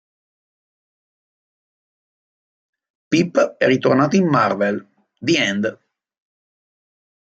[3.11, 4.83] Pip è ritornato in "Marvel:
[5.19, 5.79] The End" nn.